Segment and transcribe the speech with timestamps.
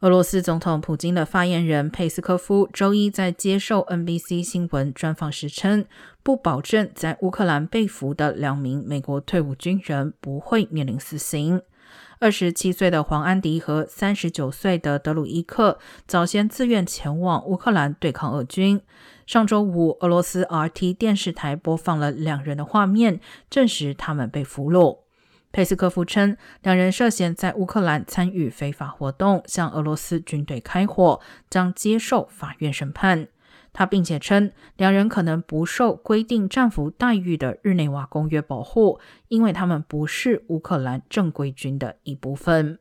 [0.00, 5.86] 俄罗斯总统普京的发言人佩斯科夫周一在接受 NBC 新闻专访时称，
[6.22, 11.60] 不保证在乌克兰被俘的两名美国退伍军人不会面临死刑。
[12.20, 18.80] 二十七岁的黄安迪和三十九岁的德鲁伊克早先自愿前往乌克兰对抗俄军。
[19.26, 23.20] 上周五，俄罗斯 RT 电视台播放了两人的画面，
[23.50, 25.07] 证实他们被俘虏。
[25.58, 31.20] 佩斯科夫称，两人涉嫌在乌克兰参与非法活动，向俄罗斯军队开火，
[31.50, 33.26] 将接受法院审判。
[33.72, 42.78] 他并且称，两人可能不受规定战俘待遇的日内瓦公约保护，因为他们不是乌克兰正规军的一部分。